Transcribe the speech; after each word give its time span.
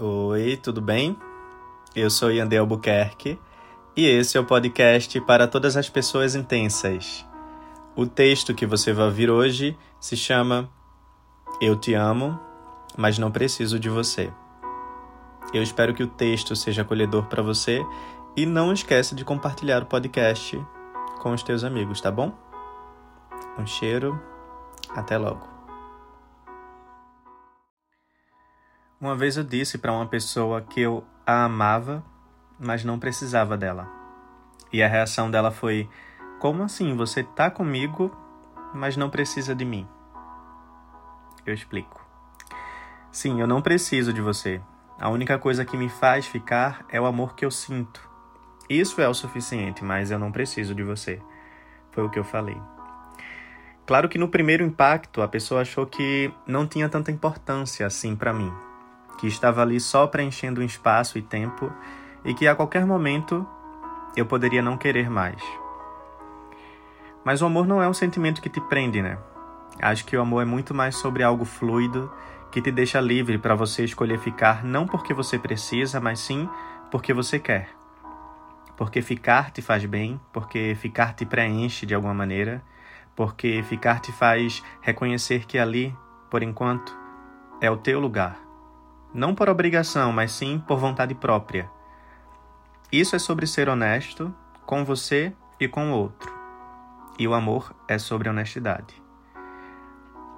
Oi, 0.00 0.56
tudo 0.56 0.80
bem? 0.80 1.18
Eu 1.94 2.08
sou 2.08 2.30
Yandel 2.30 2.62
Albuquerque 2.62 3.38
e 3.94 4.06
esse 4.06 4.38
é 4.38 4.40
o 4.40 4.44
podcast 4.44 5.20
para 5.20 5.46
todas 5.46 5.76
as 5.76 5.90
pessoas 5.90 6.34
intensas. 6.34 7.26
O 7.94 8.06
texto 8.06 8.54
que 8.54 8.64
você 8.64 8.90
vai 8.90 9.04
ouvir 9.04 9.28
hoje 9.28 9.76
se 10.00 10.16
chama 10.16 10.66
Eu 11.60 11.76
te 11.76 11.92
amo, 11.92 12.40
mas 12.96 13.18
não 13.18 13.30
preciso 13.30 13.78
de 13.78 13.90
você. 13.90 14.32
Eu 15.52 15.62
espero 15.62 15.92
que 15.92 16.02
o 16.02 16.08
texto 16.08 16.56
seja 16.56 16.80
acolhedor 16.80 17.26
para 17.26 17.42
você 17.42 17.84
e 18.34 18.46
não 18.46 18.72
esqueça 18.72 19.14
de 19.14 19.26
compartilhar 19.26 19.82
o 19.82 19.86
podcast 19.86 20.58
com 21.20 21.34
os 21.34 21.42
teus 21.42 21.64
amigos, 21.64 22.00
tá 22.00 22.10
bom? 22.10 22.32
Um 23.58 23.66
cheiro, 23.66 24.18
até 24.96 25.18
logo. 25.18 25.61
Uma 29.02 29.16
vez 29.16 29.36
eu 29.36 29.42
disse 29.42 29.78
para 29.78 29.92
uma 29.92 30.06
pessoa 30.06 30.60
que 30.60 30.80
eu 30.80 31.02
a 31.26 31.46
amava, 31.46 32.04
mas 32.56 32.84
não 32.84 33.00
precisava 33.00 33.56
dela. 33.56 33.90
E 34.72 34.80
a 34.80 34.86
reação 34.86 35.28
dela 35.28 35.50
foi: 35.50 35.88
Como 36.38 36.62
assim? 36.62 36.94
Você 36.94 37.24
tá 37.24 37.50
comigo, 37.50 38.16
mas 38.72 38.96
não 38.96 39.10
precisa 39.10 39.56
de 39.56 39.64
mim? 39.64 39.88
Eu 41.44 41.52
explico. 41.52 42.06
Sim, 43.10 43.40
eu 43.40 43.46
não 43.48 43.60
preciso 43.60 44.12
de 44.12 44.20
você. 44.20 44.60
A 45.00 45.08
única 45.08 45.36
coisa 45.36 45.64
que 45.64 45.76
me 45.76 45.88
faz 45.88 46.24
ficar 46.24 46.86
é 46.88 47.00
o 47.00 47.04
amor 47.04 47.34
que 47.34 47.44
eu 47.44 47.50
sinto. 47.50 48.08
Isso 48.70 49.00
é 49.00 49.08
o 49.08 49.14
suficiente, 49.14 49.82
mas 49.82 50.12
eu 50.12 50.18
não 50.20 50.30
preciso 50.30 50.76
de 50.76 50.84
você. 50.84 51.20
Foi 51.90 52.04
o 52.04 52.08
que 52.08 52.20
eu 52.20 52.24
falei. 52.24 52.56
Claro 53.84 54.08
que 54.08 54.16
no 54.16 54.28
primeiro 54.28 54.62
impacto 54.62 55.20
a 55.20 55.26
pessoa 55.26 55.62
achou 55.62 55.86
que 55.86 56.32
não 56.46 56.68
tinha 56.68 56.88
tanta 56.88 57.10
importância 57.10 57.84
assim 57.84 58.14
para 58.14 58.32
mim, 58.32 58.52
que 59.22 59.28
estava 59.28 59.62
ali 59.62 59.78
só 59.78 60.08
preenchendo 60.08 60.60
um 60.60 60.64
espaço 60.64 61.16
e 61.16 61.22
tempo 61.22 61.72
e 62.24 62.34
que 62.34 62.48
a 62.48 62.56
qualquer 62.56 62.84
momento 62.84 63.46
eu 64.16 64.26
poderia 64.26 64.60
não 64.60 64.76
querer 64.76 65.08
mais. 65.08 65.40
Mas 67.24 67.40
o 67.40 67.46
amor 67.46 67.64
não 67.64 67.80
é 67.80 67.88
um 67.88 67.94
sentimento 67.94 68.42
que 68.42 68.48
te 68.48 68.60
prende, 68.62 69.00
né? 69.00 69.16
Acho 69.80 70.04
que 70.04 70.16
o 70.16 70.20
amor 70.20 70.42
é 70.42 70.44
muito 70.44 70.74
mais 70.74 70.96
sobre 70.96 71.22
algo 71.22 71.44
fluido 71.44 72.12
que 72.50 72.60
te 72.60 72.72
deixa 72.72 73.00
livre 73.00 73.38
para 73.38 73.54
você 73.54 73.84
escolher 73.84 74.18
ficar 74.18 74.64
não 74.64 74.88
porque 74.88 75.14
você 75.14 75.38
precisa, 75.38 76.00
mas 76.00 76.18
sim 76.18 76.48
porque 76.90 77.14
você 77.14 77.38
quer. 77.38 77.68
Porque 78.76 79.00
ficar 79.00 79.52
te 79.52 79.62
faz 79.62 79.84
bem, 79.84 80.20
porque 80.32 80.74
ficar 80.74 81.14
te 81.14 81.24
preenche 81.24 81.86
de 81.86 81.94
alguma 81.94 82.12
maneira, 82.12 82.60
porque 83.14 83.62
ficar 83.68 84.00
te 84.00 84.10
faz 84.10 84.64
reconhecer 84.80 85.46
que 85.46 85.60
ali, 85.60 85.96
por 86.28 86.42
enquanto, 86.42 86.92
é 87.60 87.70
o 87.70 87.76
teu 87.76 88.00
lugar 88.00 88.50
não 89.14 89.34
por 89.34 89.48
obrigação, 89.48 90.12
mas 90.12 90.32
sim 90.32 90.62
por 90.66 90.78
vontade 90.78 91.14
própria. 91.14 91.68
Isso 92.90 93.14
é 93.14 93.18
sobre 93.18 93.46
ser 93.46 93.68
honesto 93.68 94.34
com 94.66 94.84
você 94.84 95.32
e 95.60 95.68
com 95.68 95.92
o 95.92 95.94
outro. 95.94 96.32
E 97.18 97.28
o 97.28 97.34
amor 97.34 97.74
é 97.86 97.98
sobre 97.98 98.28
honestidade. 98.28 99.00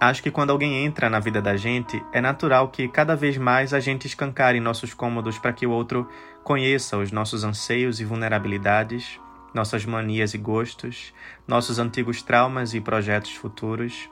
Acho 0.00 0.22
que 0.22 0.30
quando 0.30 0.50
alguém 0.50 0.84
entra 0.84 1.08
na 1.08 1.18
vida 1.18 1.40
da 1.40 1.56
gente, 1.56 2.04
é 2.12 2.20
natural 2.20 2.68
que 2.68 2.86
cada 2.86 3.16
vez 3.16 3.38
mais 3.38 3.72
a 3.72 3.80
gente 3.80 4.06
escancare 4.06 4.60
nossos 4.60 4.92
cômodos 4.92 5.38
para 5.38 5.52
que 5.52 5.66
o 5.66 5.70
outro 5.70 6.08
conheça 6.44 6.98
os 6.98 7.10
nossos 7.10 7.44
anseios 7.44 7.98
e 7.98 8.04
vulnerabilidades, 8.04 9.18
nossas 9.54 9.86
manias 9.86 10.34
e 10.34 10.38
gostos, 10.38 11.14
nossos 11.48 11.78
antigos 11.78 12.20
traumas 12.20 12.74
e 12.74 12.80
projetos 12.80 13.32
futuros. 13.34 14.10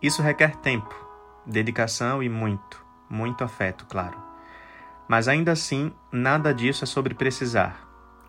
Isso 0.00 0.22
requer 0.22 0.54
tempo, 0.56 0.94
dedicação 1.44 2.22
e 2.22 2.28
muito 2.28 2.83
muito 3.08 3.44
afeto, 3.44 3.86
claro. 3.86 4.16
Mas 5.08 5.28
ainda 5.28 5.52
assim, 5.52 5.92
nada 6.10 6.52
disso 6.52 6.84
é 6.84 6.86
sobre 6.86 7.14
precisar. 7.14 7.80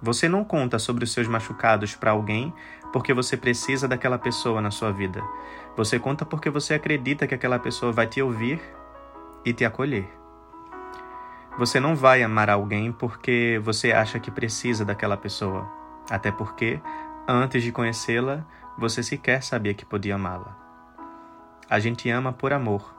Você 0.01 0.27
não 0.27 0.43
conta 0.43 0.77
sobre 0.77 1.03
os 1.03 1.11
seus 1.11 1.27
machucados 1.27 1.95
para 1.95 2.11
alguém 2.11 2.53
porque 2.91 3.13
você 3.13 3.35
precisa 3.35 3.87
daquela 3.87 4.17
pessoa 4.17 4.61
na 4.61 4.71
sua 4.71 4.91
vida. 4.91 5.21
Você 5.75 5.99
conta 5.99 6.25
porque 6.25 6.49
você 6.49 6.73
acredita 6.73 7.25
que 7.27 7.35
aquela 7.35 7.59
pessoa 7.59 7.91
vai 7.91 8.07
te 8.07 8.21
ouvir 8.21 8.61
e 9.43 9.53
te 9.53 9.65
acolher. 9.65 10.07
Você 11.57 11.79
não 11.79 11.95
vai 11.95 12.21
amar 12.21 12.49
alguém 12.49 12.91
porque 12.91 13.59
você 13.63 13.93
acha 13.93 14.19
que 14.19 14.29
precisa 14.29 14.83
daquela 14.83 15.15
pessoa, 15.15 15.65
até 16.09 16.29
porque, 16.29 16.81
antes 17.27 17.63
de 17.63 17.71
conhecê-la, 17.71 18.45
você 18.77 19.01
sequer 19.01 19.41
sabia 19.41 19.73
que 19.73 19.85
podia 19.85 20.15
amá-la. 20.15 20.57
A 21.69 21.79
gente 21.79 22.09
ama 22.09 22.33
por 22.33 22.51
amor, 22.51 22.93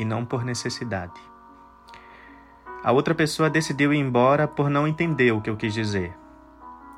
e 0.00 0.04
não 0.04 0.24
por 0.24 0.42
necessidade. 0.42 1.20
A 2.82 2.90
outra 2.90 3.14
pessoa 3.14 3.50
decidiu 3.50 3.92
ir 3.92 3.98
embora 3.98 4.48
por 4.48 4.70
não 4.70 4.88
entender 4.88 5.30
o 5.32 5.40
que 5.42 5.50
eu 5.50 5.56
quis 5.58 5.74
dizer, 5.74 6.16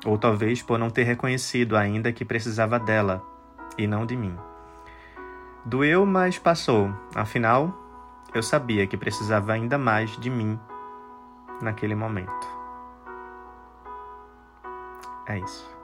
ou 0.05 0.17
talvez 0.17 0.63
por 0.63 0.79
não 0.79 0.89
ter 0.89 1.03
reconhecido 1.03 1.75
ainda 1.75 2.13
que 2.13 2.23
precisava 2.23 2.79
dela 2.79 3.21
e 3.77 3.85
não 3.85 4.05
de 4.05 4.15
mim. 4.15 4.37
Doeu, 5.65 6.05
mas 6.05 6.39
passou. 6.39 6.93
Afinal, 7.13 7.73
eu 8.33 8.41
sabia 8.41 8.87
que 8.87 8.95
precisava 8.95 9.51
ainda 9.51 9.77
mais 9.77 10.17
de 10.17 10.29
mim 10.29 10.57
naquele 11.61 11.95
momento. 11.95 12.47
É 15.27 15.37
isso. 15.39 15.82